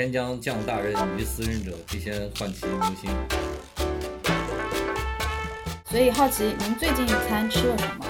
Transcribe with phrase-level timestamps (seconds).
[0.00, 3.10] 天将降大任于斯人者，必先患其牛心。
[5.90, 8.06] 所以好奇，您最近一餐吃了什么？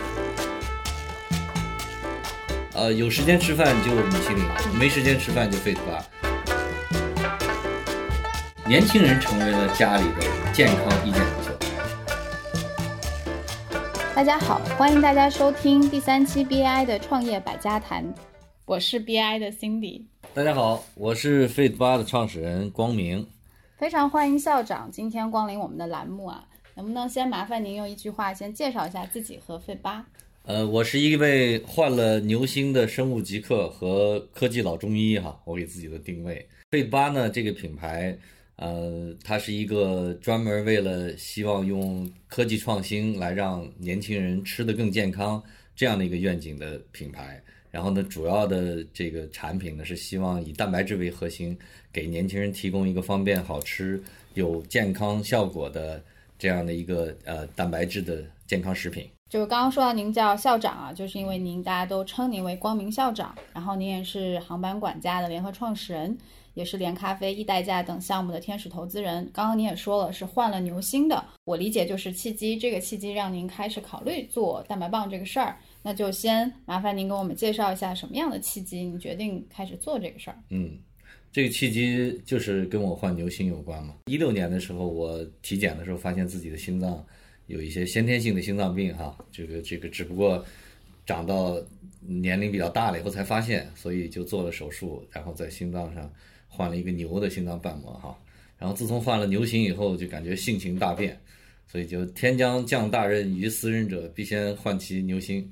[2.75, 4.45] 呃，有时间吃饭就米其林，
[4.79, 6.01] 没时间吃饭就费特巴。
[8.65, 11.51] 年轻人成为了家里的健康意见领袖。
[14.15, 18.15] 大家好，欢迎大家收听第三期 BAI 的创业百家谈，
[18.65, 20.10] 我是 BAI 的 Cindy。
[20.33, 23.27] 大家好，我是费巴的创始人光明。
[23.77, 26.47] 非常欢迎校长今天光临我们的栏目啊！
[26.77, 30.07] 能不能先麻烦您用一句话先介绍一下自己和费巴？
[30.45, 36.49] 呃，我是一位患了牛心的生物极客和科技老中医哈，我给自己的定位。
[36.71, 38.17] 费巴呢这个品牌，
[38.55, 45.43] 呃，它是一个专门为了希望用科技创新来让年轻人吃得更健康
[45.75, 47.43] 这样的一个愿景的品牌。
[47.71, 51.57] 然后呢，主要的这个产品呢是希望以蛋白质为核心，
[51.93, 54.03] 给年轻人提供一个方便、好吃、
[54.35, 56.03] 有健康效果的
[56.39, 59.09] 这样的一个呃蛋白质的健康食品。
[59.29, 66.19] 就是刚刚说到您叫校长啊，就是因为您大家都称您为光明校长，然后您也是航班管家的联合创始人，
[66.55, 69.31] 也是连咖啡、易代驾等项目的天使投资人。
[69.33, 75.57] 刚刚您也说了是换了牛心的，我理解就是契机，这个契机让您开始考虑做蛋白棒这个事儿。
[75.83, 80.37] 那就先麻烦您给我们介绍一下什么样的契机，你决定开始做这个事儿。
[80.51, 80.79] 嗯，
[81.33, 83.95] 这个契机就是跟我患牛心有关嘛。
[84.07, 87.03] 一六年的时候，我体检的时候发现自己的心脏
[87.47, 90.45] 有一些先天性的心脏病哈，这个这个只不过
[91.07, 91.57] 长到
[92.01, 96.13] 年龄比较大了以后才发现，所以就做了手术，然后在心脏上
[96.47, 98.17] 换了一个牛的心脏瓣膜哈。
[98.59, 101.19] 然后自从换了牛心以后，就感觉性情大变，
[101.67, 105.51] 所以就天将降大任于斯人者，必先换其牛心。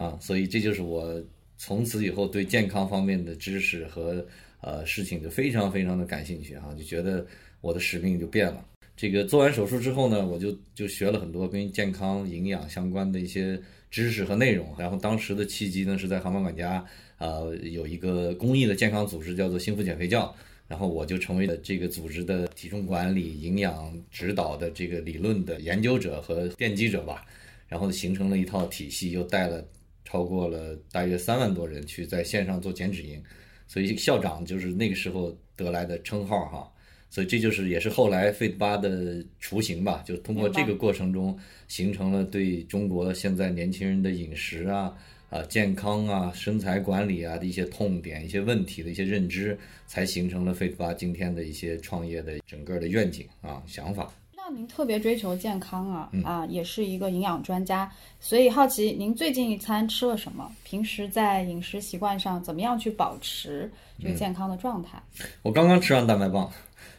[0.00, 1.22] 啊，所以这就是我
[1.58, 4.26] 从此以后对健康方面的知识和
[4.62, 7.26] 呃事情就非常非常的感兴趣哈，就觉得
[7.60, 8.64] 我的使命就变了。
[8.96, 13.60] 这个做完手术之后呢，我就就学了很多跟健康营养相关的一些
[13.90, 14.74] 知识和内容。
[14.78, 16.82] 然后当时的契机呢，是在航班管家
[17.18, 20.34] 呃有一个公益的健康组织叫做幸福减肥教，
[20.66, 27.26] 然后我就成为了这个组织的体重管理、营养指导的这个理论的研究者和奠基者吧，
[27.68, 29.62] 然后形成了一套体系，又带了。
[30.10, 33.22] 超过了大约三万多人去在线上做减脂营，
[33.68, 36.72] 所以校长就是那个时候得来的称号哈。
[37.08, 41.36] 所以这就是也是后来费巴的雏形吧，就通过这个过程中
[41.68, 44.96] 形成了对中国现在年轻人的饮食啊、
[45.28, 49.56] 啊健康啊、身材管理啊的一些痛点、一些问题的一些认知，
[49.86, 54.12] 才形成了费巴今天的一些创业的整个的愿景啊想法。
[54.50, 60.50] 您特别追求健康啊啊，也是一个营养专家，所以好奇您最近一餐吃了什么？
[60.64, 65.00] 平时在饮食习惯上怎么样去保持这个健康的状态？
[65.42, 66.50] 我刚刚吃完蛋白棒，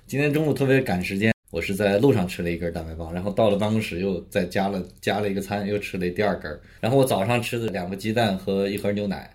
[0.07, 6.59] 今天中午特别赶时间，我是在路上吃了一根蛋白棒，然后到了办公室又再加了加了一个餐，又吃了第二根。
[6.79, 9.29] 然后我早上吃的两个鸡蛋和一盒牛奶，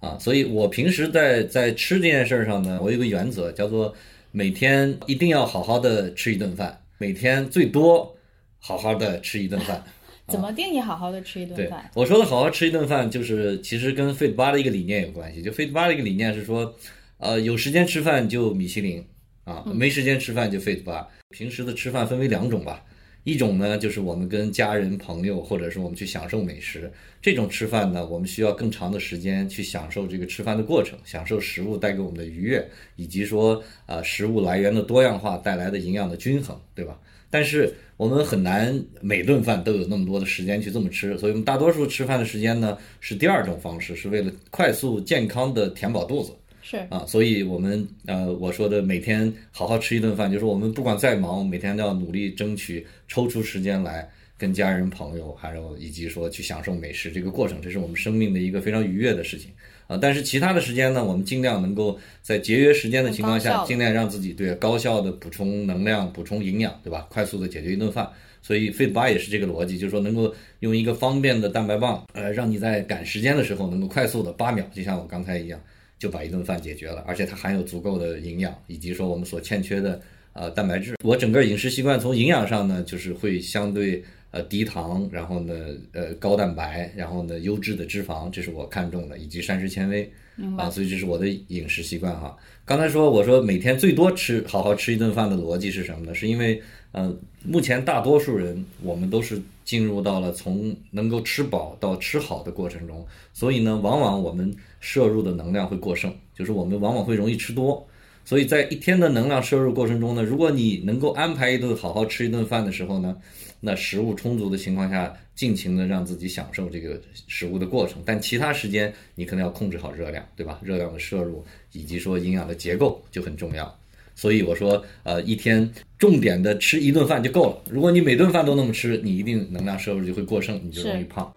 [0.00, 3.94] 啊，所以我平时在在吃这件事上呢，我有个原则，叫做
[4.32, 6.78] 每天一定要好好的吃一顿饭。
[6.98, 8.16] 每天最多
[8.58, 9.82] 好好的吃一顿饭，
[10.28, 11.90] 怎么定义好好的吃一顿饭？
[11.94, 15.42] 我说的好好吃一顿饭，就是其实跟费德巴的一个理念有关系。
[15.42, 16.74] 就费德巴的一个理念是说，
[17.18, 19.04] 呃，有时间吃饭就米其林
[19.44, 21.08] 啊，没时间吃饭就费德巴。
[21.30, 22.84] 平时的吃饭分为两种吧，
[23.24, 26.90] 一种呢就是我们跟家人朋友，或者是我们去享受美食，
[27.20, 32.64] 这种吃饭呢，我们需要更长的时间去享受这个吃饭的过程，享受食物带给我们的愉悦，
[32.96, 36.98] 以及说啊食物来源的多样化带来的营养的均衡，对吧？
[37.30, 46.32] 但是我们很难每顿饭都有那么多的时间去这么吃，所以我们大多数吃饭的时间呢是第二种方式，是为了快速健康的填饱肚子。
[46.66, 59.52] 是啊，所以我们呃我说的每天好好吃一顿饭，就是我们不管再忙，每天都要努力争取抽出时间来跟家人朋友，还有以及说去享受美食这个过程，这是我们生命的一个非常愉悦的事情。
[59.86, 67.06] 啊，但是其他的时间呢，我们尽量能够在节约时间的情况下，尽量让自己对高效的补充能量、补充营养，对吧？
[67.08, 68.10] 快速的解决一顿饭。
[68.42, 75.60] 所以 Fit 八也是这个逻辑，就是说能够用一个方便的蛋白棒，呃，让你在赶时间的时候能够快速的八秒，就像我刚才一样，
[75.98, 80.00] 就把一顿饭解决了，而且它含有足够的营养，以及说我们所欠缺的
[80.34, 80.94] 呃蛋白质。
[81.02, 84.04] 我整个饮食习惯从营养上呢，就是会相对。
[84.34, 85.54] 呃，低糖，然后呢，
[85.92, 90.10] 呃，高蛋白，然后呢，优质的脂肪，这是我看中的，以及膳食纤维，
[90.58, 92.36] 啊，所以这是我的饮食习惯哈。
[92.64, 96.12] 刚才说我说每天最多吃好好吃一顿饭的逻辑是什么呢？
[96.12, 96.60] 是因为
[96.90, 107.86] 呃，目前大多数人我们都是进入到了从能够吃饱到吃好的过程中，所以呢，往往我们摄入的能量会过剩，就是我们往往会容易吃多。
[108.24, 113.16] 所以在一天的能量摄入过程中呢，如果你能够安排一顿好好吃一顿饭的时候呢，
[113.60, 118.02] 那食物充足的情况下，尽情的让自己享受这个食物的过程。
[118.04, 120.58] 但其他时间你可能要控制好热量，对吧？
[120.62, 123.78] 热量的摄入以及说营养的结构就很重要。
[124.16, 125.68] 所以我说，呃，一天
[125.98, 127.62] 重点的吃一顿饭就够了。
[127.68, 131.34] 如果你每顿饭都那么吃，你一定能量摄入就会过剩，你就容易胖。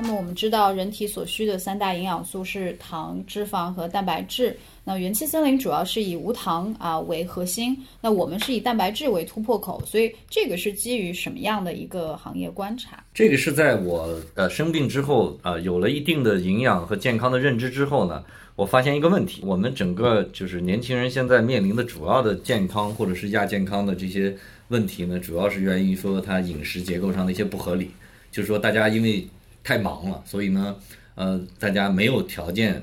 [0.00, 4.56] 那么我们知道，人体所需的三大营养素是糖、脂肪和蛋白质。
[4.84, 13.02] 那元气森林主要是以无糖啊为核心，那我们是以蛋白质为突破口，所以这个是基于什么样的一个行业观察？
[13.12, 18.24] 这个是在我呃生病之后啊，有了一定的营养和健康的认知之后呢，
[18.54, 24.32] 我发现一个问题，我们整个就是年轻人现在面临的主要的健康或者是亚健康的这些
[24.68, 27.90] 问题呢，主要是源于说他饮食结构上的一些不合理，
[28.30, 29.26] 就是说大家因为
[29.62, 30.76] 太忙了，所以呢。
[31.20, 32.80] 呃，大家没有条件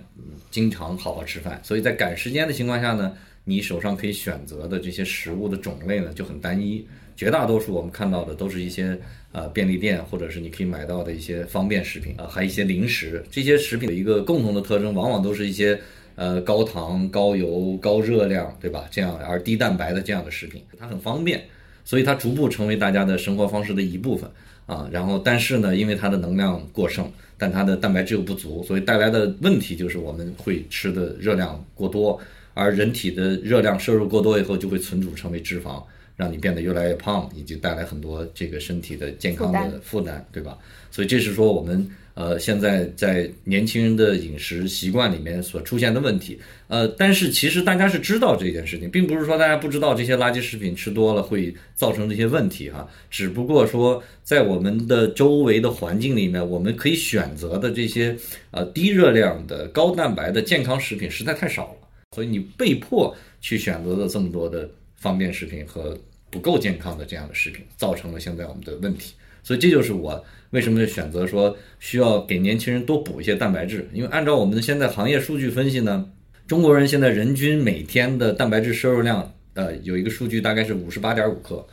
[0.51, 6.85] 经常好好吃饭，所以在赶时间的情况下呢，你手上可以选择的这些食物的种类呢就很单一。
[7.15, 8.99] 绝大多数我们看到的都是一些
[9.31, 13.23] 呃便利店或者是你可以买到的一些方便食品啊，还有一些零食。
[13.31, 15.79] 这些食品的一个共同的特征，往往都是一些
[16.15, 18.85] 呃高糖、高油、高热量，对吧？
[18.91, 21.41] 这样而低蛋白的这样的食品，它很方便，
[21.85, 24.29] 所以它逐步成为大家的生活方式的一部分
[24.65, 24.89] 啊。
[24.91, 27.09] 然后，但是呢，因为它的能量过剩。
[27.37, 32.17] 但它的蛋白质又不足，所以带来的问题就是我们会吃的热量过多，
[32.53, 35.83] 而人体的热量摄入过多以后，就会存储成为脂肪，
[36.15, 40.57] 让你变得越来越胖，以及带来很多这个身体的健康的负担，对吧？
[40.89, 41.85] 所以这是说我们。
[42.15, 46.39] 呃，现在在年轻人的饮食习惯里面所出现的问题，
[46.69, 58.15] 呃，但是其实大家是知道这件事情，并不是说大家不知道这些垃圾食品吃多了会造成这些问题哈，只不过说在我们的周围的环境里面，我们可以选择的这些
[58.51, 65.97] 呃低热量的高蛋白的健康食品实在太少了，所以你被迫去选择了这么多的方便食品和
[66.31, 69.13] 不够健康的这样的食品，造成了现在我们的问题。
[69.45, 76.09] 所以这就是我为什么选择说需要给年轻人多补一些蛋白质，因为按照我们的现在行业数据分析呢，
[76.47, 81.63] 中国人现在人均每天的蛋白质摄入量，呃，有一个数据大概是五十八点五克，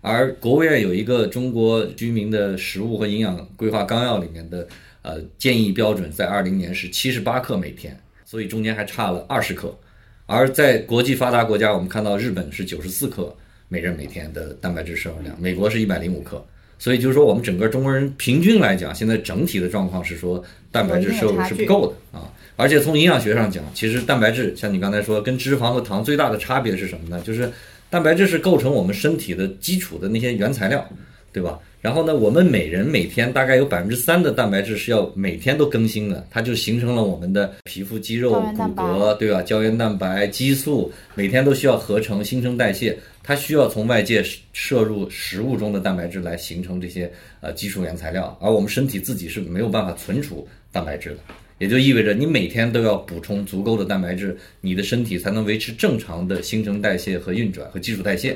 [0.00, 4.66] 而国务院有一个中国居民的食物和营养规划纲要里面的
[5.02, 7.94] 呃建议标准在二零年是七十八克每天，
[8.24, 9.78] 所以中间还差了二十克，
[10.24, 13.36] 而在国际发达国家，我们看到日本是九十四克
[13.68, 16.42] 每人每天的蛋白质摄入量，美国是一百零五克。
[16.78, 22.30] 所以就是说，我们整个中国人平均来讲，现在整体的状况是说蛋白质摄入是不够的啊。
[22.56, 27.20] 而且从营养学上讲，其实蛋白质像你刚才说，跟脂肪和糖最大的差别是什么呢？
[27.24, 27.50] 就是
[27.90, 30.86] 蛋白质是构成我们身体的基础的那些原材料，
[31.32, 31.58] 对吧？
[31.80, 39.42] 然后呢，我们每人每天大概有百分之三的蛋白质是要每天都更新的，它就形成了我们的皮肤、肌肉、骨骼，对吧？
[39.42, 42.98] 胶原蛋白、激素每天都需要合成、新陈代谢。
[43.22, 51.18] 它需要从外界摄入食物中的蛋白质来形成这些呃基础原材料，而我们身体自己是没有办法存储蛋白质的，
[51.58, 58.34] 也就意味着你每天都要补充足够的蛋白质，你的身体才能维持正常的新陈代谢和运转和基础代谢。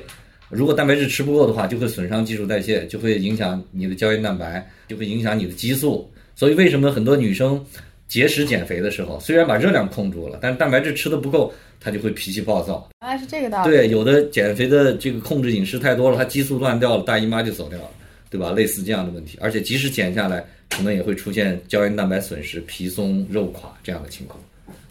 [0.52, 6.06] 如果蛋白质吃不够的话，就会损伤基础代谢，就会影响你的胶原蛋白，就会影响你的激素。
[6.36, 7.64] 所以为什么很多女生
[8.06, 11.52] 节食减肥的时候，虽然把热量控住了，但是蛋白质吃的不够？
[11.80, 13.70] 她就会脾气暴躁，原来是这个道理。
[13.70, 17.90] 对，有的减肥的这个控制饮食太多了，她激素乱掉了，大姨妈就走掉了，
[18.30, 18.52] 对吧？
[18.52, 24.38] 类似这样的问题，而且即使减下来，可能也会出现胶原蛋白损失、皮松肉垮这样的情况。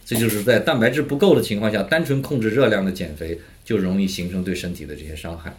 [0.04, 5.52] 这就是在蛋白质不够的情况下，单纯控制热量的减肥，就容易形成对身体的这些伤害。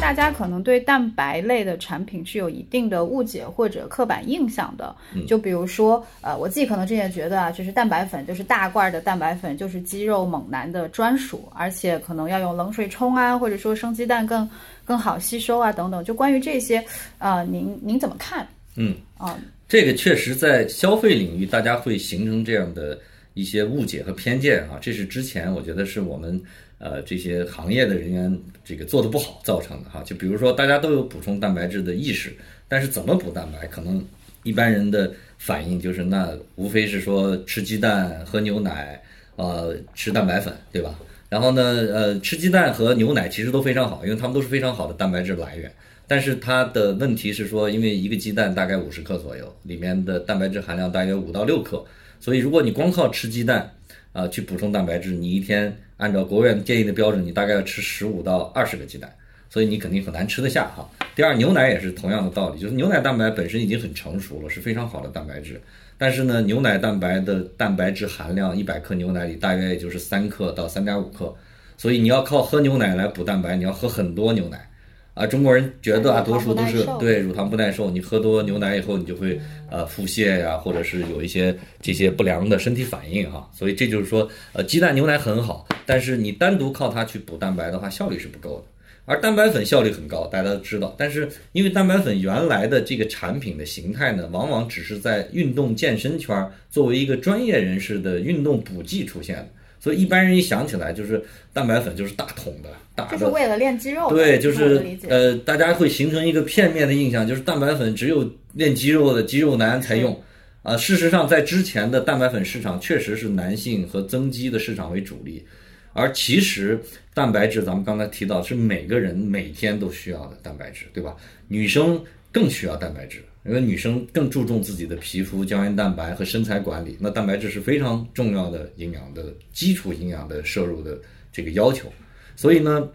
[0.00, 4.94] 大家可能对蛋白类的产品是有一定的误解或者刻板印象的，
[5.26, 14.48] 就比如说，呃，我自己可能之前觉得啊，就是蛋白粉就是大罐的蛋白粉就是肌肉猛男的专属，而且可能要用冷水冲啊，或者说生鸡蛋更
[14.84, 16.04] 更好吸收啊等等。
[16.04, 16.84] 就关于这些，
[17.16, 18.46] 呃，您您怎么看？
[18.76, 19.34] 嗯，啊，
[19.68, 22.98] 这个确实在消费领域，大家会形成这样的
[23.34, 26.40] 一些误解和偏见啊，这是之前我觉得是我们。
[26.78, 32.34] 呃，这些行业的人员这个做的不好造成的哈，就比如说大家都有补充蛋白质的意识，
[32.68, 34.04] 但是怎么补蛋白，可能
[34.42, 39.00] 一般人的反应就是那无非是说吃鸡蛋、喝牛奶，
[39.36, 40.98] 呃，吃蛋白粉，对吧？
[41.30, 45.72] 然后呢，呃，吃鸡蛋和牛奶其实都非常好，因为它们都是非常好的蛋白质来源。
[46.06, 51.84] 但是它的问题是说，因为一个鸡蛋大概五十克左右，里面的蛋白质含量大约五到六克，
[52.20, 53.70] 所以如果你光靠吃鸡蛋，
[54.12, 59.12] 啊，去补充蛋白质，你一天按照国务院建议的标准，你大概要吃十五到二十个鸡蛋，
[59.48, 60.88] 所以你肯定很难吃得下哈。
[61.16, 65.60] 第二，牛奶也是同样的道理，就是牛奶蛋白本身已经很成熟了，是非常好的蛋白质。
[65.96, 71.34] 但是呢，牛奶蛋白的蛋白质含量，一百克牛奶里大约也就是三克到三点五克，
[71.76, 74.68] 所以你要靠喝牛奶来补蛋白，你要喝很多牛奶。
[75.14, 79.40] 啊，中国人绝大多数都是对乳糖不耐受，你喝多牛奶以后，你就会
[79.70, 83.48] 呃腹泻呀，或者是有一些这些不良的身体反应哈。
[83.54, 88.64] 所以这就是说，呃，鸡蛋牛奶很好，但是你单独靠它去补蛋白的话，效率是不够的。
[89.06, 90.94] 而蛋白粉效率很高，大家都知道。
[90.98, 99.48] 但是因为蛋白粉原来的这个产品的形态呢，往往只是在运动健身圈作为一个专业人士的运动补剂出现的，
[99.84, 101.22] 所以一般人一想起来就是
[101.52, 104.08] 蛋白粉就是大桶的，大的，就是为了练肌肉。
[104.08, 110.18] 对，就是呃，大家会形成一个片面的印象，就是蛋白粉只有练肌肉的肌肉男才用。
[110.62, 115.44] 啊，事实上在之前的蛋白粉市场确实是男性和增肌的市场为主力。
[115.92, 116.80] 而其实
[117.12, 121.14] 蛋白质，咱们刚才提到是每个人每天都需要的蛋白质，对吧？
[121.46, 130.98] 女生更需要蛋白质，因为女生更注重自己的皮肤、胶原蛋白和身材管理，那蛋白质是非常重要的营养的基础营养的摄入的
[131.32, 131.92] 这个要求。
[132.36, 132.88] 所以呢，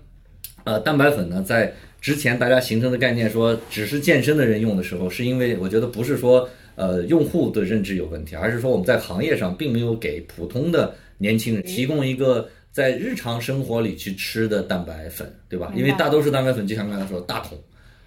[0.63, 12.47] 呃，蛋白粉呢，在之前大家形成的概念说只是健身的人用的时候，是因为我觉得不是说呃用户的认知有问题，而是说我们在行业上并没有给普通的年轻人提供一个。
[12.71, 15.73] 在日常生活里去吃的蛋白粉，对吧？
[15.75, 17.57] 因为大多数蛋白粉就像刚才说大桶，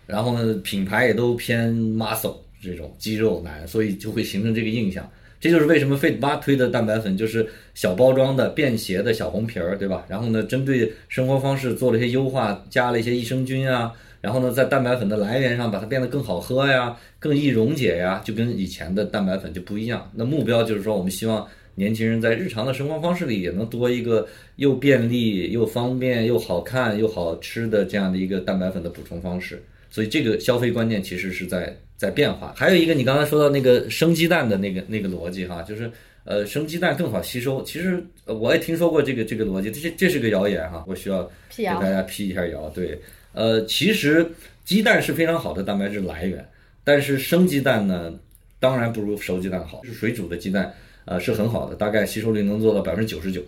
[0.07, 5.09] 然后呢品牌也都偏 muscle 这种肌肉男，所以就会形成这个印象。
[5.41, 7.45] 这就是为什么 Fit 八推的蛋白粉就是
[7.75, 10.05] 小包装的便携的小红瓶儿，对吧？
[10.09, 20.09] 然后呢，针对生活方式做了一些优化，加了一些益生菌啊，然后呢，在蛋白粉的来源上把它变得更好喝呀，更易溶解呀，就跟以前的蛋白粉就不一样。
[20.15, 21.47] 那目标就是说，我们希望。
[21.75, 32.53] 年轻人在日常的生活方式里也能多一个又便利又方便又好看又好吃的这样的一个蛋白粉的补充方式，所以这个消费观念其实是在在变化。
[32.57, 35.89] 还有一个你刚才说到那个生鸡蛋的那个那个逻辑哈，就是
[36.25, 37.63] 呃生鸡蛋更好吸收。
[37.63, 41.23] 其实我也听说过这个这个逻辑，这这是个谣言哈，我需要
[41.55, 42.69] 给大家辟一下谣。
[42.71, 42.99] 对，
[43.33, 44.27] 呃，其实
[44.65, 46.45] 鸡蛋是非常好的蛋白质来源，
[46.83, 48.13] 但是生鸡蛋呢，
[48.59, 50.73] 当然不如熟鸡蛋好，是水煮的鸡蛋。
[51.05, 53.43] 呃，是很好的，大概吸收率能做到百分之九十九，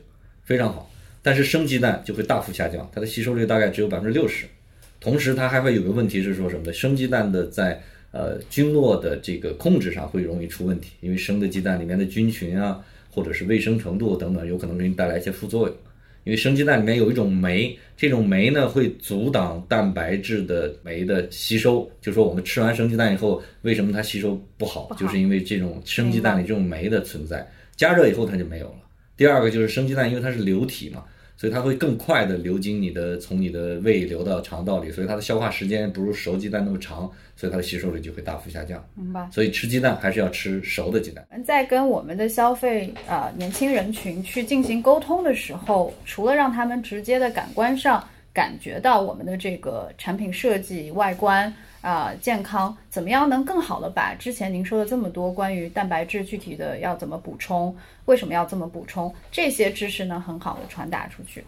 [0.44, 0.90] 非常好。
[1.22, 4.44] 但是生鸡蛋就会大幅下降，它的吸收率大概只有百分之六十。
[5.04, 6.72] 同时，它还会有个问题是说什么呢？
[6.72, 7.78] 生鸡蛋的在
[8.10, 15.76] 呃菌落的这个控制上会容易出问题，因为生的鸡蛋里面的菌群啊，或者是卫生程度等等，有可能给你带来一些副作用。
[16.24, 21.86] 因为生鸡蛋里面有一种酶，这种酶呢会阻挡蛋白质的酶的吸收。
[22.00, 24.90] 就说我们吃完生鸡蛋以后，为什么它吸收不好？
[24.98, 27.46] 就是因为这种生鸡蛋里这种酶的存在，
[27.76, 28.76] 加热以后它就没有了。
[29.18, 31.04] 第二个就是生鸡蛋，因为它是流体嘛。
[31.36, 38.84] 所以它会更快的流经你的，从你的胃流到肠道里，所以它的消化时间不如熟鸡蛋那么长，所以它的吸收率就会大幅下降。
[38.94, 39.28] 明白。
[39.32, 41.26] 所以吃鸡蛋还是要吃熟的鸡蛋。
[41.44, 51.52] 在跟我们的消费呃年轻人群去进行沟通的时候，除了让他们直接的感官上感觉到我们的这个产品设计外观。
[51.84, 57.76] 啊，健康怎么样能更好的把之前您说的这么多关于蛋白质具体的要怎么补充，
[58.06, 60.18] 为什么要这么补充这些知识呢？
[60.26, 61.44] 很好的传达出去。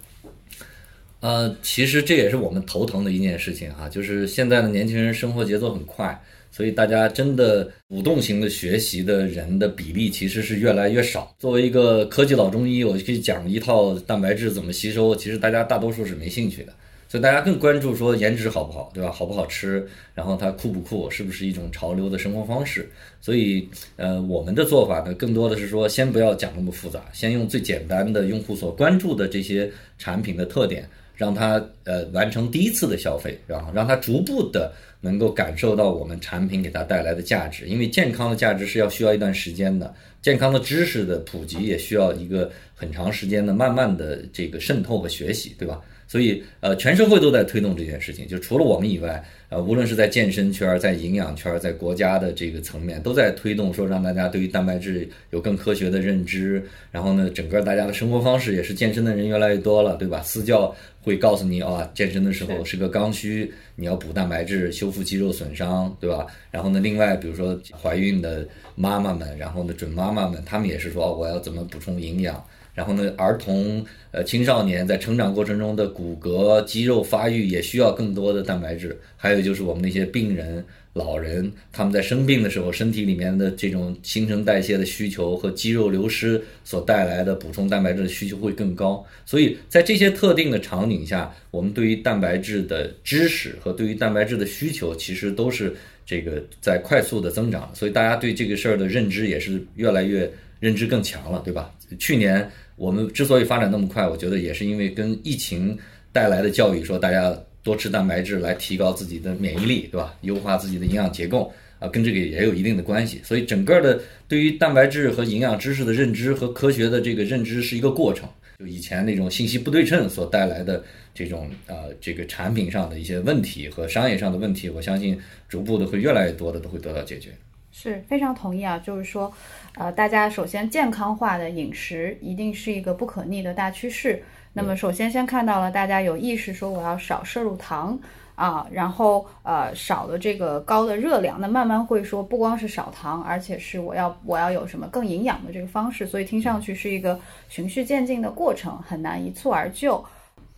[1.21, 11.35] 呃，其实这也是我们头疼的一件事情哈，就是现在的年轻人生活节奏很快，所以大家真的主动型的学习的人的比例其实是越来越少。
[11.39, 16.75] 作为一个科技老中医，我可以讲一套蛋白质怎么吸收，其实大家大多数是没兴趣的。
[17.09, 19.13] 所以大家更关注说颜值好不好，对吧？
[19.13, 19.87] 好不好吃？
[20.15, 21.09] 然后它酷不酷？
[21.09, 22.91] 是不是一种潮流的生活方式？
[23.21, 37.67] 所以，呃，我们的做法呢，更多的是说，先不要讲那么复杂，先用最简单的用户所关注的这些产品的特点，让他呃完成第一次的消费，然后让他逐步的能够感受到我们产品给他带来的价值。
[37.67, 45.81] 因为健康的价值是要需要一段时间的，健康的知识的普及也需要一个很长时间的慢慢的这个渗透和学习，对吧？
[46.09, 56.63] 所以，呃，全社会都在推动这件事情，就除了我们以外，呃，无论是在健身圈、在营养圈、在国家的这个层面，都在推动说让大家对于蛋白质有更科学的认知。
[56.93, 60.23] 然后呢，整个大家的生活方式也是健身的人越来越多了，对吧？
[60.23, 66.27] 私教会告诉你啊，健身的时候是个刚需，你要补蛋白质，修复肌肉损伤，对吧？
[66.53, 68.47] 然后呢，另外比如说怀孕的
[68.77, 72.45] 妈妈们，然后呢准妈妈们，她们也是说我要怎么补充营养。
[72.77, 78.97] 然后呢，儿童、呃青少年在成长过程中的骨骼、肌肉发育也需要更多的蛋白质。
[79.17, 80.65] 还有就是我们那些病人、
[80.97, 89.05] 老人，他们在生病的时候，身体里面的这种新陈代谢的需求和肌肉流失所带来的补充蛋白质的需求会更高。
[89.27, 95.77] 所以在这些特定的场景下，我们对于蛋白质的知识和对于蛋白质的需求，其实都是
[96.07, 97.71] 这个在快速的增长。
[97.75, 101.71] 所以大家对这个事儿的认知也是越来越认知更强了，对吧？
[101.99, 105.77] 去年我们之所以发展那么快，我觉得也是因为跟疫情
[106.11, 110.15] 带来的教育，说大家多吃蛋白质来提高自己的免疫力，对吧？
[110.21, 113.21] 优化自己的营养结构啊，跟这个也有一定的关系。
[113.25, 118.29] 所以整个的对于蛋白质和营养知识的认知和科学的这个认知是一个过程。
[118.61, 120.83] 就以前那种信息不对称所带来的
[121.13, 125.19] 这种呃这个产品上的一些问题和商业上的问题，我相信
[125.49, 127.31] 逐步的会越来越多的都会得到解决。
[127.73, 129.31] 是非常同意啊，就是说，
[129.75, 134.23] 呃，大家首先健康化的饮食一定是一个不可逆的大趋势。
[134.57, 137.99] 那么首先先看到了大家有意识说我要少摄入糖
[138.37, 147.21] 啊，然后呃少了这个高的热量，那慢慢会说不光是少糖，而且是我要我要有什么更营养的这个方式，所以听上去是一个
[147.51, 150.03] 循序渐进的过程，很难一蹴而就。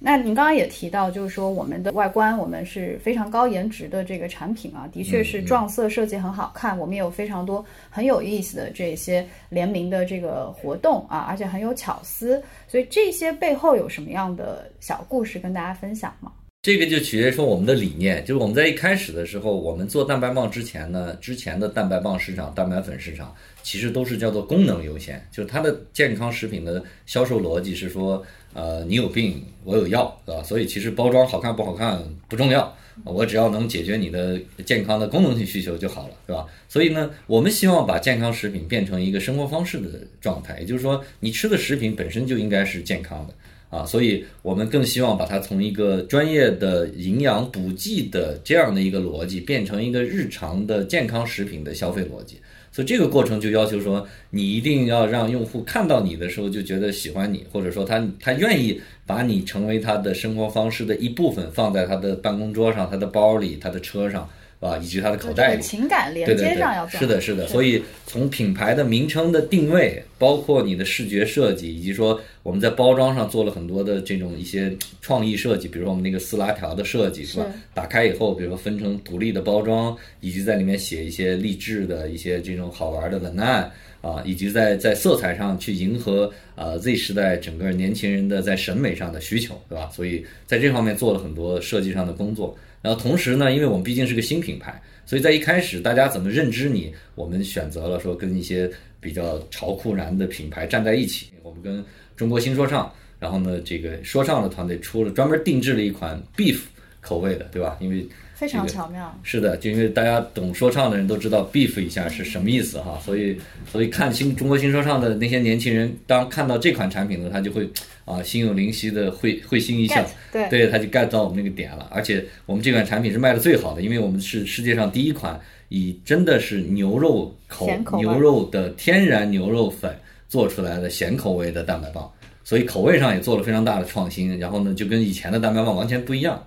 [0.00, 6.78] 那您刚刚也提到，就是说我们的外观，我们是非常高颜值的这个产品啊，的确是撞色设计很好看。
[6.78, 12.40] 我们也有非常多很有意思的这些联名的这个活动啊，而且很有巧思。
[12.68, 16.30] 所以这些背后有什么样的小故事跟大家分享吗？
[16.62, 28.24] 这个就取决于说我们的理念，就是我们在一开始的时候，我们做蛋白棒之前呢，之前的蛋白棒市场、蛋白粉市场其实都是叫做功能优先，就是它的健康食品的销售逻辑是说。
[28.54, 30.42] 呃，你有病，我有药，对吧？
[30.42, 36.46] 所以其实包装好看不好看不重要，我只要能解决你的健康的功能性需求就好了，对吧？
[36.68, 43.34] 所以呢，我们希望把健康食品变成一个生活方式的状态，也就是说，你吃的食品本身就应该是健康的
[43.76, 43.84] 啊。
[43.84, 52.38] 所以我们更希望把它从一个专业的营养补剂的这样的一个逻辑，变成一个日常的健康食品的消费逻辑。
[52.78, 64.30] 所以这个过程就要求说，你一定要让用户看到你的时候就觉得喜欢你，或者说他他愿意把你成为他的生活方式的一部分，放在他的办公桌上、他的包里、他的车上。
[64.60, 67.46] 啊，以及它的口袋里，情感连接上要是的，是的。
[67.46, 77.46] 所以从品牌的名称的定位，包括你的视觉设计，以及说我们在包装上做了很多的这种一些创意设计，比如说我们那个撕拉条的设计，是吧？
[77.72, 89.88] 打开以后，比如说分成独立的包装，以及在里面写一些励志的一些这种好玩的文案啊，以及在在色彩上去迎合呃 Z 时代整个年轻人的在审美上的需求，对吧？
[89.94, 92.56] 所以在这方面做了很多设计上的工作。
[92.80, 101.30] 然后同时呢，因为我们毕竟是个新品牌，所以在一开始大家怎么认知你，我们选择了说跟一些比较潮酷男的品牌站在一起。
[101.42, 101.84] 我们跟
[102.16, 106.58] 中国新说唱，然后呢，这个说唱的团队出了专门定制了一款 beef
[107.00, 107.76] 口味的，对吧？
[107.80, 108.06] 因为
[108.38, 109.18] 非常巧妙。
[109.22, 113.36] 是的，就因为大家懂说唱的人都知道 beef 一下是什么意思哈，所以
[113.70, 117.68] 所以看新中国新说唱的那些年轻人，当看到这款产品呢，他就会。
[118.08, 121.86] 啊，心有灵犀的会会心一笑，对，对，他就 get 到我们那个点了。
[121.90, 129.94] 而且我们这款产品是卖的最好的，因为我们是世界上第一款以真的是牛肉口牛肉的天然牛肉粉
[130.26, 132.10] 做出来的咸口味的蛋白棒，
[132.44, 134.38] 所以口味上也做了非常大的创新。
[134.38, 136.42] 然后呢，就跟以前的蛋白棒完全不一样。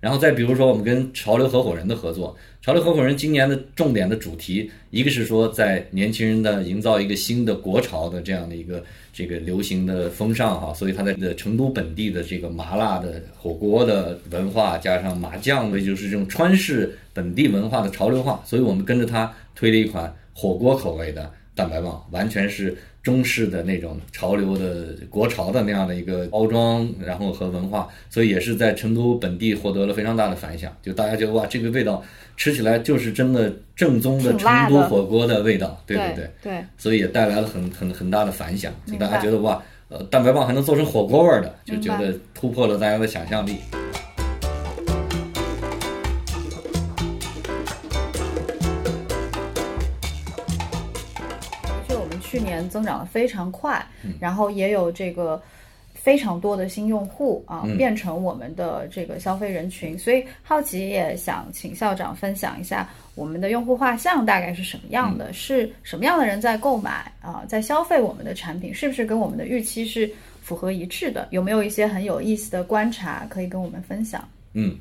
[0.00, 22.76] 然后再比如说，我们跟潮流合伙人的合作，潮流合伙人今年的重点的主题，一个是说在年轻人的营造一个新的国潮的这样的一个这个流行的风尚哈，所以他在的成都本地的这个麻辣的火锅的文化，加上麻酱的，就是这种川式本地文化的潮流化，所以我们跟着他推了一款火锅口味的蛋白棒，完全是。
[23.08, 30.70] 中式的那种潮流的国潮的那样的一个包装，然后和文化，所以也是在成都本地获得了非常大的反响。
[30.82, 32.02] 就大家觉得哇，这个味道
[32.36, 38.70] 吃起来就是真的正宗的成都火锅的味道，对对对，对，所以也带来了很很很大的反响。
[38.86, 43.56] 就大家觉得哇，呃，蛋白棒还能做成火锅味的，就觉得突破了大家的想象力。
[52.58, 53.84] 年增长的非常快，
[54.20, 55.40] 然后也有这个
[55.94, 59.98] 非常多的新用户啊，变成我们的这个消费人群。
[59.98, 71.28] 所以好奇也想请校长分享一下我们的用户画像大概是什么样的，是什么样的人在购买啊，在消费我们的产品，是不是跟我们的预期是符合一致的？
[71.30, 74.26] 有没有一些很有意思的观察可以跟我们分享？
[74.54, 74.76] 嗯。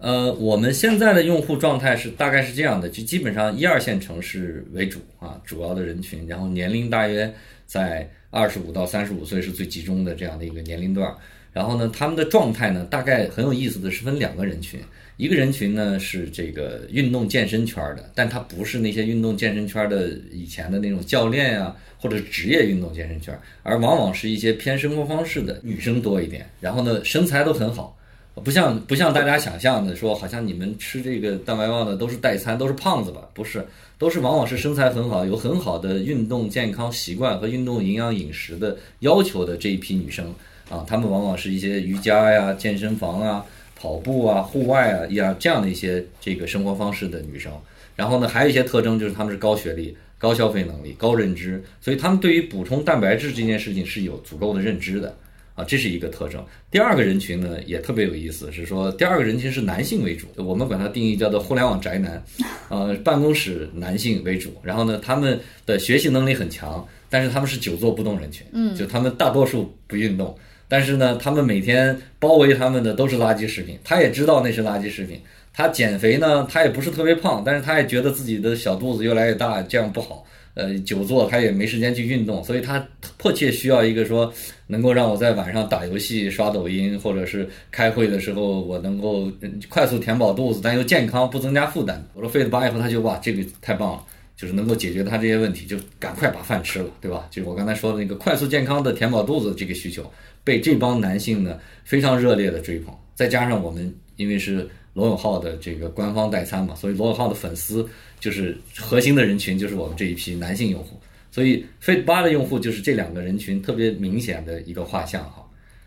[0.00, 7.30] 呃，我们现在的用户状态是大概是这样的，就基本上一二线城市为主啊，主要的人群，然后年龄大约
[7.66, 11.14] 在二十五到三十五岁是最集中的这样的一个年龄段。
[11.52, 14.80] 然后呢，他们的状态呢，大概很有意思的是分两个人群，
[15.18, 26.46] 一个人群呢是这个运动健身圈的，但他不是那些运动健身圈的以前的那种教练啊，或者职业运动健身圈，而往往是一些偏生活方式的女生多一点。
[26.58, 27.94] 然后呢，身材都很好。
[28.36, 33.28] 不像不像大家想象的说，好像你们吃这个蛋白棒的都是代餐，都是胖子吧？
[33.34, 33.66] 不是，
[33.98, 40.32] 都是往往是身材很好，有很好的运动健康习惯和运动营养饮食的要求的这一批女生
[40.70, 43.44] 啊，她们往往是一些瑜伽呀、健身房啊、
[43.76, 47.52] 跑步啊、户外啊呀这样的一些这个生活方式的女生。
[47.96, 55.14] 然后呢，还有一些特征就是她们是高学历、高消费能力、高认知，所以她们对于补充蛋白质这件事情是有足够的认知的。
[55.60, 56.42] 啊，这是一个特征。
[56.70, 62.22] 第二个人群呢，也特别有意思，是说第二个人群是男性为主，我们把它定义叫做互联网宅男，
[62.70, 64.50] 呃，办公室男性为主。
[64.62, 70.34] 然后呢，他们的学习能力很强，但是他们是久坐不动人群，嗯，就他们大多数不运动，
[70.66, 75.20] 但是呢，他们每天包围他们的都是垃圾食品，他也知道那是垃圾食品。
[75.52, 80.24] 他减肥呢，他也不是特别胖，但是他也觉得自己的小肚子越来越大，这样不好。
[80.60, 84.30] 呃，久坐他也没时间去运动，所以他迫切需要一个说
[84.66, 89.32] 能够让我在晚上打游戏、刷抖音，或者是开会的时候我能够
[89.70, 92.06] 快速填饱肚子，但又健康不增加负担。
[92.12, 94.04] 我说 Fit 八以后，他就哇，这个太棒了，
[94.36, 97.26] 就是能够解决他这些问题，就赶快把饭吃了，对吧？
[97.30, 100.04] 就是我刚才说的那个快速健康的填饱肚子这个需求，
[100.44, 107.88] 被这帮男性呢非常热烈的追捧，再加上我们因为是罗永浩的这个官方代餐嘛，所以罗永浩的粉丝。
[108.20, 111.00] 就是核心的人群就是我们这一批男性用户，
[111.32, 115.44] 所以 Fit 八的用户就是这两个人群特别明显的一个画像哈。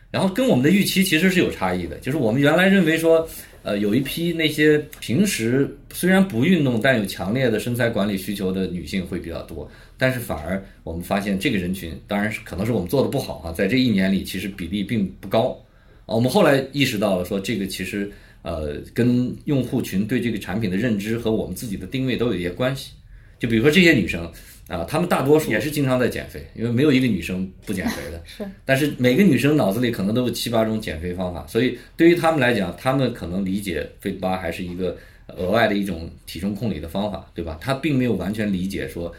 [0.09, 3.27] 然后跟我们的预期其实是有差异的，就是我们原来认为说，
[3.61, 15.59] 呃，有一批那些平时虽然不运动但有强烈的身材管理需求的女性会比较多，但是反而我们发现这个人群，当然是可能是我们做的不好啊，在这一年里其实比例并不高
[16.05, 16.13] 啊。
[16.15, 18.11] 我们后来意识到了说，这个其实。
[18.43, 22.91] 呃，跟用户群对这个产品的认知和我们自己的定位都有一些关系。
[23.39, 24.31] 就比如说这些女生
[24.67, 28.21] 啊，她们大多数也是经常在减肥，因为没有一个女生不减肥的。
[28.27, 28.45] 是。
[28.63, 37.57] 但是每个女生脑子里可能都有七八种减肥方法，所以对于她们来讲，她们可能理解 Fit 八还是一个额外的一种体重控理的方法，对吧？
[37.59, 39.13] 她并没有完全理解说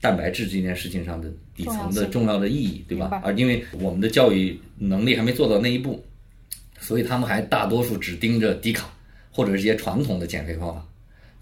[0.00, 3.20] 蛋白质这件事情上的底层的重要的意义，对吧？
[3.24, 6.02] 而因为我们的教育能力还没做到那一步。
[6.80, 8.92] 所以他们还大多数只盯着低卡
[9.30, 10.84] 或者是一些传统的减肥方法。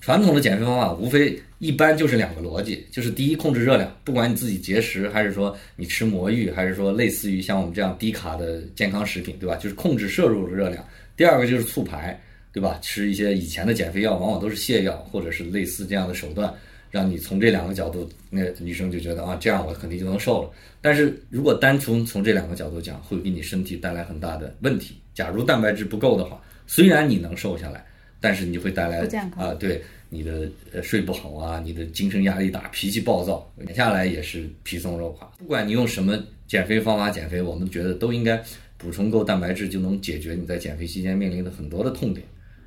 [0.00, 9.56] 传统的减肥方法无非一般就是两个逻辑，就是第一控制热量，不管你自己节食还是说你吃魔芋，还是说类似于像我们这样低卡的健康食品，对吧？
[9.56, 10.84] 就是控制摄入的热量。
[11.16, 12.16] 第二个就是促排，
[12.52, 12.78] 对吧？
[12.80, 16.54] 吃一些以前的减肥药往往都是泻药或者是类似这样的手段，
[16.90, 20.50] 让你从这两个角度，那女生就觉得啊，这样我肯定就能瘦了。
[20.80, 24.96] 但是如果单纯从这两个角度讲，会给你身体带来很大的问题。
[25.14, 27.84] 假如蛋白质不够的话，虽然你能瘦下来，
[28.20, 29.00] 但是你会带来
[29.36, 35.28] 啊，对你的呃睡不好啊，你的精神压力大，脾气暴躁，减下来也是皮松肉垮。
[35.38, 38.40] 不管你用什么减肥方法减肥，我们觉得都应该
[38.76, 42.24] 补充够蛋白质，就能解决你在减肥期间面临的很多的痛点。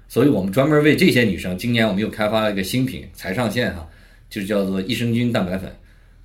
[0.09, 3.89] 所以我们专门为这些女生，今年我们又开发了一个新品，才上线哈，
[4.31, 5.71] 就叫做益生菌蛋白粉。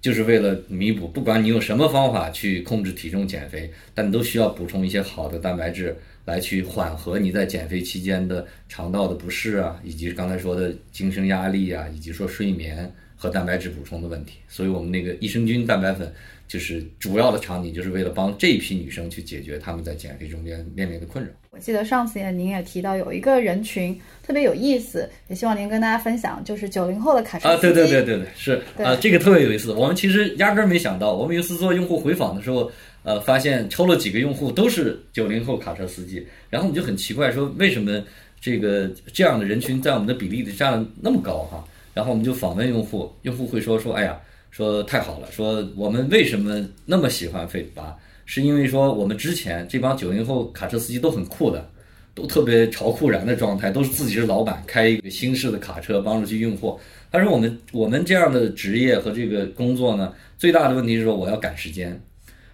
[0.01, 14.35] 就是为了弥补，不管你用什么方法去控制体重减肥，但都需要补充一些好的蛋白质，来去缓和你在减肥期间的肠道的不适啊，以及刚才说的精神压力啊，以及说睡眠和蛋白质补充的问题。
[14.47, 16.11] 所以我们那个益生菌蛋白粉。
[16.49, 21.31] 就是主要的场景，就是为了帮这一批女生去解决她们在减肥中间面临的困扰。
[21.51, 29.73] 我记得上次也您也提到有一个人群特别有意思，也希望您跟大家分享，就是九零后的卡车啊，对对对对对，是啊，这个特别有意思。
[29.73, 32.71] 我们其实压根儿没想到，我们有一次做用户回访的时候，
[33.03, 38.05] 呃，发现抽了几个用户都是九零后卡车司机，然后我们就很奇怪，说为什么
[38.39, 41.65] 这个这样的人群在我们的比例里占了那么高哈？
[41.95, 44.21] 然后我们就访问用户，用户会说说，哎呀。
[44.57, 51.69] 说太好了，说我们为什么那么喜欢 Fit 八，是因为说我们之前这帮九零后卡车司机都很酷的，
[52.14, 56.81] 都特别潮酷然的状态，都是自己是老板，开一个新式的卡车帮着去运货。
[57.12, 62.01] 他说我们我们这样的职业和这个工作呢，最大的问题是说我要赶时间，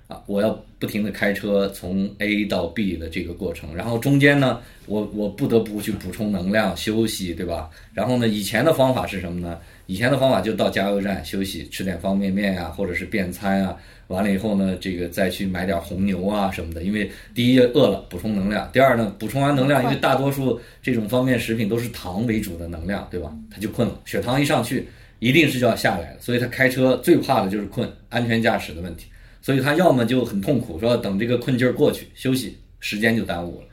[0.08, 7.70] 啊，我要不停的开车从 A 到 B 的这个过程，然后中间呢，我我不得不去补充能量休息，对吧？
[7.94, 9.60] 然后呢，以前的方法是什么呢？
[9.86, 23.32] 以前的方法就到加油站休息，吃点方便面啊，或者是便餐啊，完了以后呢，这个再去买点红牛啊什么的，因为第一饿了补充能量，第二呢补充完能量，因为大多数这种方便食品都是糖为主的能量，对吧？
[23.50, 29.06] 他就困了，血糖一上去，一定是就要下来了，所以他开车最怕的就是困，安全驾驶的问题，
[29.42, 33.66] 所以他要么就很痛苦，说等这个困劲儿过去休息，时间就耽误了，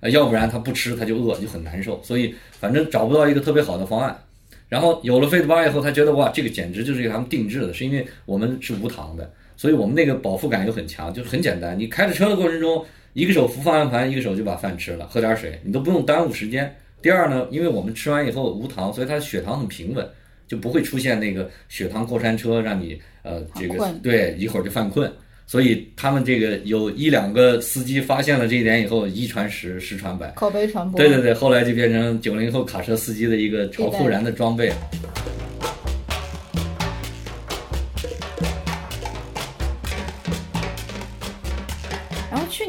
[0.00, 4.16] 呃，要不然他不吃他就饿，就很难受，所以反正找不到一个特别好的方案。
[4.68, 9.30] 然后有了 Fit 八以后，他觉得哇，这个简直就是给他们定制的，是因为我们是无糖的。
[9.56, 11.78] 所以我们那个饱腹感又很强，就是很简单。
[11.78, 16.74] 你开着车的过程中，一个手扶方向盘，一个手就把饭吃了，喝点水，你都不用耽误时间。
[17.00, 20.04] 第二呢，因为我们吃完以后无糖，所以它血糖很平稳，
[20.48, 25.10] 就不会出现那个血糖过山车，让你呃这个对一会儿就犯困。
[25.46, 30.98] 所以他们这个有一两个司机发现了这一点以后，一传十，十传百，口碑传播。
[30.98, 34.72] 对对对，后来就变成九零后卡车司机的一个超酷燃的装备。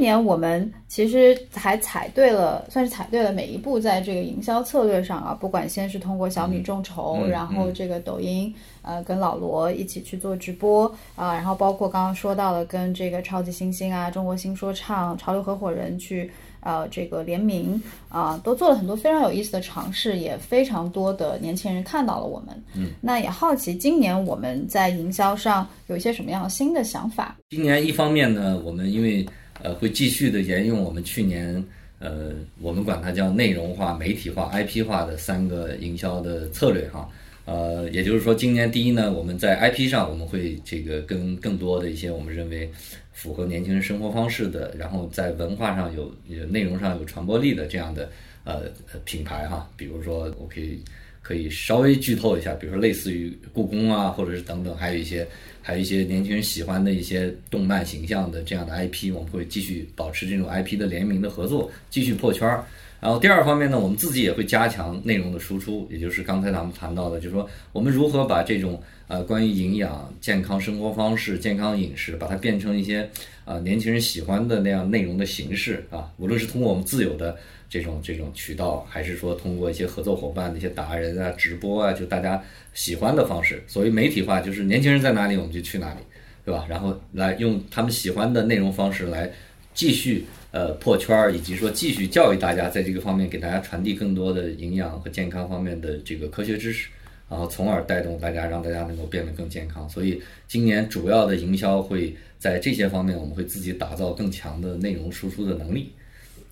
[0.05, 22.63] 年我们其实还踩对了，算是踩对了每一步，在这个营销策略上啊，不管先是通过小米众筹，然后这个抖音，呃，跟老罗一起去做直播啊，然后包括刚刚说到了跟这个超级星星啊、中国新说唱、潮流合伙人去呃这个联名啊，都做了很多非常有意思的尝试，也非常多的年轻人看到了我们。
[22.75, 27.35] 嗯，那也好奇今年我们在营销上有一些什么样的新的想法？
[27.49, 29.25] 今年一方面呢，我们因为
[29.61, 31.63] 呃，会继续的沿用我们去年，
[31.99, 37.09] 呃，我们管它叫内容化、媒体化、IP 化的三个营销的策略哈。
[37.45, 42.69] 呃，也就是说，今年第一呢，我们在 IP 上我们会这个跟更多的一些我们认为
[43.13, 48.09] 符合年轻人生活方式的，然后在文化上有有内容上有传播力的这样的
[48.43, 48.63] 呃
[49.05, 49.69] 品牌哈。
[49.77, 50.81] 比如说，我可以
[51.25, 55.27] 可以稍微剧透一下，比如说类似于故宫啊，或者是等等，还有一些。
[55.67, 62.63] 还有一些年轻人喜欢的一些动漫形象的这样的 IP，我们会继续保持这种 IP 的联名的合作，继续破圈儿。
[63.01, 73.09] 然后第二方面呢，我们自己也会加强内容的输出，也就是刚才咱们谈到的，就是说我们如何把这种呃关于营养、健康生活方式、健康饮食，把它变成一些
[73.45, 77.35] 呃年轻人喜欢的那样内容的形式啊，无论是通过我们自有的。
[77.69, 82.41] 这种这种渠道，还是说通过一些合作伙伴、那些达人啊、直播啊，就大家
[82.73, 83.61] 喜欢的方式。
[83.67, 85.99] 所谓媒体化，就是年轻人在哪里，我们就去哪里，
[86.45, 86.65] 对吧？
[86.69, 89.29] 然后来用他们喜欢的内容方式来
[89.73, 96.87] 继续呃破圈儿，以及说继续教育大家，在这个方面给大家传递更多的营养和健康方面的这个科学知识，
[97.29, 99.89] 然后从而带动大家，让大家能够变得更健康。
[99.89, 105.91] 所以今年主要的营销会在这些方面，我们会自己打造更强的内容输出的能力。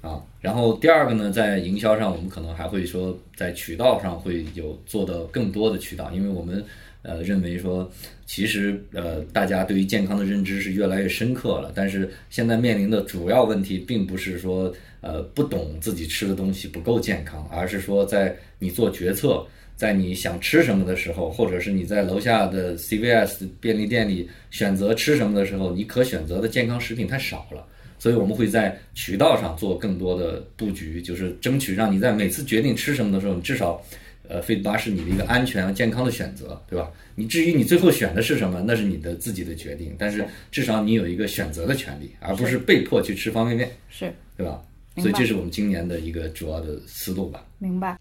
[0.03, 6.61] 啊，然后第二个呢，在营销上，我们可能还会说，在渠道上会有做的更多的渠道，因为我们
[7.03, 7.89] 呃认为说，
[8.25, 19.41] 其实呃大家对于健康的认知是越来越深刻了，但是现在面临的主要问题，并不是说呃不懂自己吃的东西不够健康，而是说在你做决策，
[19.77, 27.65] 在你想吃什么的时候，或者是你在楼下的 CVS 便利店里选择吃什么的时候，你可选择的健康食品太少了。
[28.03, 33.81] 所以我们会在渠道上做更多的布局，就是争取让你在每次决定吃什么的时候，你至少，
[34.27, 36.91] 呃，费巴是你的一个安全健康的选择，对吧？
[37.15, 44.61] 你至于你最后选的是什么，那是你的自己的决定，但是至少你有一个选择的权利，而不是被迫去吃方便面，是，对吧？
[44.97, 47.45] 所以这是我们今年的一个主要的思路吧。
[47.57, 47.97] 明白。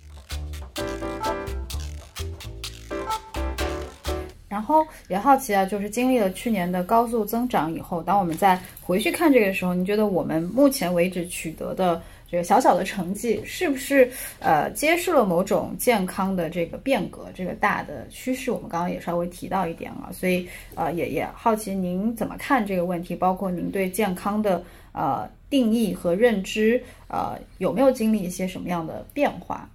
[4.62, 18.52] 然后也好奇啊，就是经历了去年的高速增长以后，当我们再回去看这个时候，你觉得我们目前为止取得的这个小小的成绩，是不是呃揭示了某种健康的这个变革，这个大的趋势？
[18.52, 20.46] 我们刚刚也稍微提到一点了，所以
[20.76, 29.68] 呃也也好奇您怎么看这个问题，包括您对健康的呃定义和认知，呃有没有经历一些什么样的变化？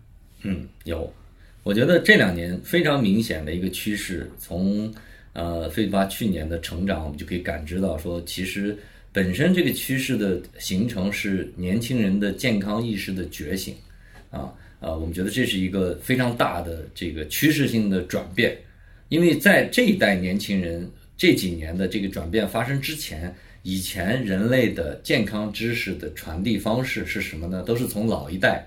[0.44, 1.12] 嗯，有。
[1.68, 4.90] 我觉得这两年非常明显的一个趋势，从
[5.34, 8.74] 呃飞发去年的成长，我们就可以感知到，说其实
[9.12, 13.76] 本身这个趋势的形成是年轻人的健康意识的觉醒，
[14.32, 14.50] 啊
[14.80, 18.58] 呃，我们觉得这是一个非常大的这个趋势性的转变，
[19.10, 27.62] 因为在这一代年轻人这几年的这个转变发生之前，以前人类的健康知识的传递方式是什么呢？
[27.64, 28.66] 都是从老一代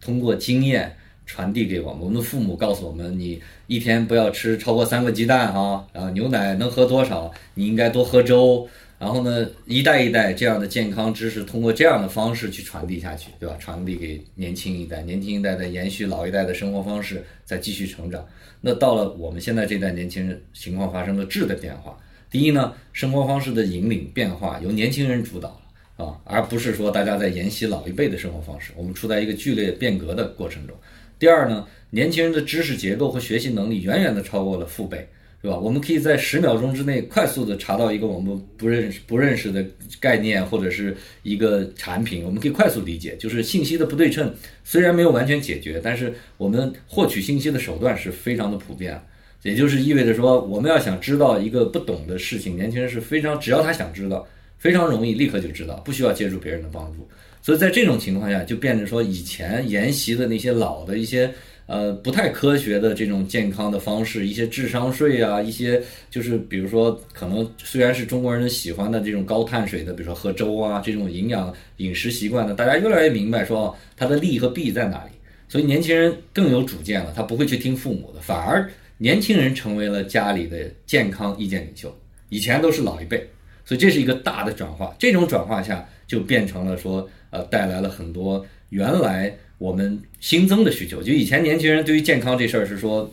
[0.00, 0.90] 通过经验。
[1.28, 7.30] 传递给我们，我们的父母告诉我们：你一天不要吃超过三个鸡蛋啊，然后牛奶能喝多少？
[7.54, 8.66] 你应该多喝粥。
[8.98, 13.54] 然后呢，一代一代这样的健康知识通过这样的方式去传递下去，对吧？
[13.60, 18.26] 传递给年轻一代，年轻一代在延续老一代的生活方式，再继续成长。
[18.60, 21.96] 那到了我们现在这代年轻人，情况发生了质的变化，
[22.28, 28.72] 第一呢，生活方式的引领变化由年轻人主导了啊，而不是说大家在沿袭老一辈的生活方式。
[28.76, 30.74] 我们处在一个剧烈变革的过程中。
[31.18, 35.06] 第二呢，年轻人的知识结构和学习能力远远的超过了父辈。
[35.40, 35.56] 是吧？
[35.56, 39.64] 我们可以在十秒钟之内快速的查到一个我们不认识、不认识的
[40.00, 43.16] 概念或者是一个产品，我们可以快速理解。
[43.20, 49.00] 就是信息的不对称，虽然没有完全解决，但是我们获取信息的手段是非常的普遍。
[49.44, 54.26] 也就是意味着说，我们要想知道一个不懂的事情，年轻人是非常只要他想知道，
[54.58, 57.08] 非常容易立刻就知道，不需要借助别人的帮助。
[57.48, 61.32] 所以在这种情况下，就变成说以前沿袭的那些老的一些。
[61.64, 75.10] 呃，不太科学的这种健康的方式，一些智商税啊，一些就是比如说，可能虽然是中国人喜欢的这种高碳水的，比如说喝粥啊，这种营养饮食习惯呢，大家越来越明白说它的利和弊在哪里，
[75.46, 81.94] 所以年轻人更有主见了，他不会去听父母的，反而年轻人成为了家里的健康意见领袖，
[82.30, 83.18] 以前都是老一辈，
[83.64, 89.32] 所以这是一个大的转化，这种转化下就变成了说，呃，带来了很多原来。
[89.58, 93.12] 我们新增的需求，就以前年轻人对于健康这事儿是说，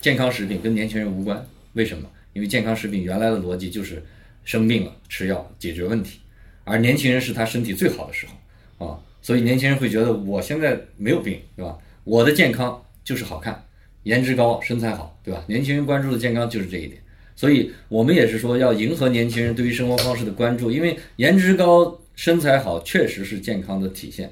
[0.00, 1.46] 健康食品跟年轻人无关。
[1.74, 2.08] 为什么？
[2.32, 4.02] 因为健康食品原来的逻辑就是
[4.42, 6.18] 生病了吃药解决问题，
[6.64, 11.76] 而年轻人是他身体最好的时候啊，所以年轻人会觉得我现在没有病，对吧？
[12.04, 13.62] 我的健康就是好看，
[14.04, 15.44] 颜值高，身材好，对吧？
[15.46, 16.98] 年轻人关注的健康就是这一点，
[17.36, 24.30] 所以我们也是说要迎合年轻人对于生活方式的关注，因为颜值高、身材好确实是健康的体现。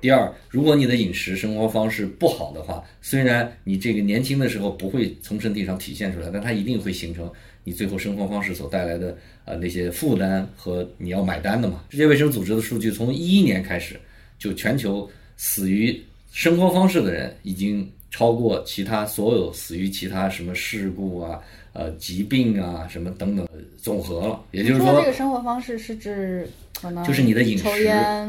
[0.00, 7.32] 第二，如果你的饮食生活方式不好的话，虽然你这个年轻的时候不会从身体上体现出来，但它一定会形成
[7.64, 11.82] 你最后生活方式所带来的呃那些负担和你要买单的嘛。
[11.88, 13.98] 世界卫生组织的数据从一一年开始，
[14.38, 15.98] 就全球死于
[16.30, 21.38] 生活方式的人已经超过其他所有死于其他什么事故啊、
[21.74, 24.40] 呃疾病啊什么等等总和了。
[24.52, 26.48] 也就是说，这个生活方式是指
[26.80, 27.64] 可能就是你的饮食，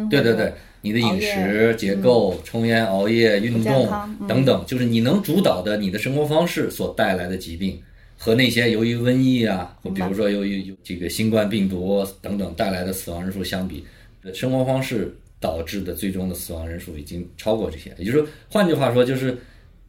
[0.09, 0.51] 对对对。
[0.79, 3.89] 你的饮食结构、抽烟、熬夜、运动
[4.27, 7.77] 等等，就是你能主导的你的生活方式所带来的疾病，
[8.15, 13.83] 和那些由于瘟疫啊，或比如说由于这个新冠病毒等等带来的死亡人数相比，
[14.33, 17.91] 生活方式导致的最终的死亡人数已经超过这些。
[17.97, 19.35] 也就是说，换句话说，就是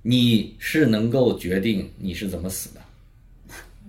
[0.02, 2.80] 你是能够决定你是怎么死的，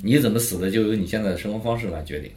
[0.01, 2.31] 你怎么死的就由你现在的生活方式来决定。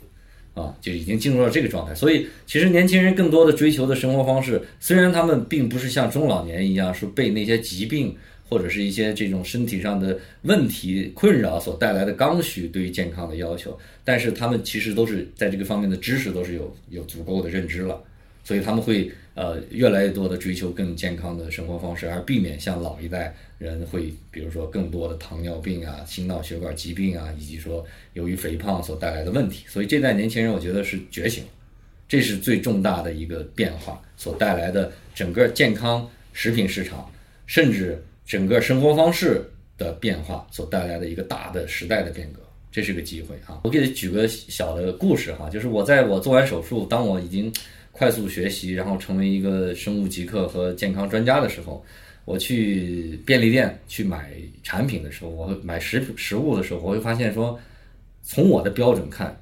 [0.55, 8.15] 啊，就已经进入了这个状态，所以其实年轻人更多的追求的生活方式，虽然他们并不是像中老年一样，说被那些疾病
[8.51, 17.99] 或者是一些这种身体上的问题困扰所带来的刚需对于健康的要求，但是他们其实都是在这个方面的知识都是有有足够的认知了，
[18.45, 23.35] 所以他们会呃越来越多的追求更健康的生活方式，而避免像老一代。
[23.59, 29.65] 人会，比如说更多的糖尿病啊、心脑血管疾病啊，以及说由于肥胖所带来的问题。
[29.69, 31.45] 所以这代年轻人，我觉得是觉醒，
[32.09, 37.09] 这是最重大的一个变化所带来的整个健康食品市场，
[37.47, 42.41] 甚至整个生活方式的变化所带来的一个大的时代的变革。
[42.73, 43.61] 这是个机会啊！
[43.63, 47.53] 我给你举个小的故事哈，就是我在我做完手术，当我已经
[47.93, 51.85] 快速学习，然后成为一个生物极客和健康专家的时候。
[52.25, 57.59] 我去便利店去买产品的时候，我买食食物的时候，我会发现说，
[58.23, 59.37] 从我的标准看，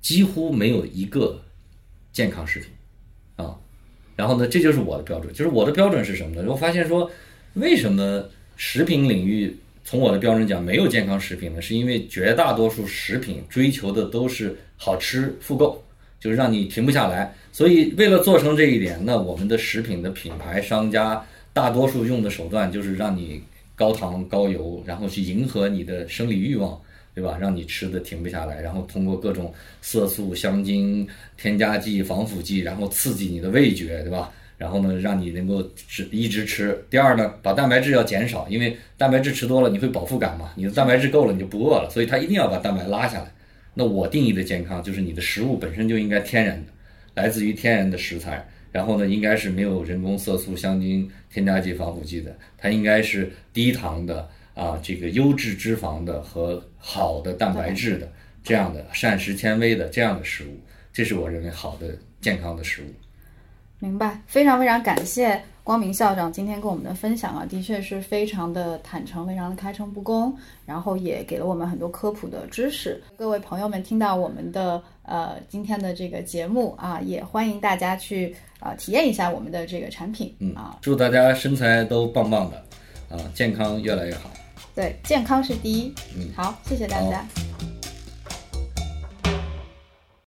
[0.00, 1.40] 几乎没有一个
[2.12, 2.68] 健康食品
[3.36, 3.56] 啊。
[4.16, 6.44] 然后呢，这就是我的标准，就是我的标准是什么呢？
[6.50, 7.08] 我发现说，
[7.54, 11.62] 为什么食品领域从我的标准讲没有健康食品呢？
[11.62, 15.80] 是因为绝大多数食品追求的都是好吃、复购，
[16.18, 17.32] 就是让你停不下来。
[17.56, 21.24] 所以为了做成这一点，那我们的食品的品牌商家。
[21.54, 23.42] 大多数用的手段就是让你
[23.74, 26.78] 高糖高油，然后去迎合你的生理欲望，
[27.14, 27.38] 对吧？
[27.40, 34.30] 让你吃的停不下来，然后通过各种色素、香精、添加剂、防腐剂，然后刺激你的味觉，对吧？
[34.58, 36.78] 然后呢，让你能够吃一直吃。
[36.90, 43.32] 第二呢，把蛋白质要减少，因为蛋白质吃多了你会饱腹感嘛，你的蛋白质够了你就不饿了，所以它一定要把蛋白拉下来。
[43.72, 46.72] 那我定义的健康就是你的食物本身就应该天然的，
[47.16, 48.46] 来自于天然的食材。
[48.72, 58.12] 然后呢，应该是没有人工色素、香精、添加剂、防腐剂的，它应该是低糖的啊，这个优质脂肪的和好的蛋白质的
[58.44, 60.60] 这样的膳食纤维的这样的食物，
[60.92, 62.86] 这是我认为好的健康的食物。
[63.78, 70.32] 明白，非常非常感谢光明校长今天跟我们的分享啊，的确是非常的坦诚，非常的开诚布公，
[70.64, 73.02] 然后也给了我们很多科普的知识。
[73.16, 80.32] 各位朋友们听到我们的呃今天的这个节目啊，也欢迎大家去啊体验一下我们的这个产品。
[80.38, 82.56] 嗯啊，祝大家身材都棒棒的，
[83.16, 84.30] 啊，健康越来越好。
[84.72, 85.92] 对，健康是第一。
[86.16, 87.26] 嗯，好，谢谢大家。